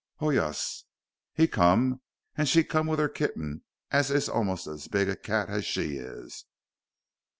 Ho, 0.15 0.31
yuss! 0.31 0.85
he 1.31 1.45
come, 1.47 2.01
and 2.35 2.49
she 2.49 2.63
come 2.63 2.87
with 2.87 2.97
her 2.97 3.07
kitting, 3.07 3.61
as 3.91 4.09
is 4.09 4.27
almost 4.27 4.65
as 4.65 4.87
big 4.87 5.07
a 5.07 5.15
cat 5.15 5.47
as 5.47 5.63
she 5.63 5.97
is. 5.97 6.45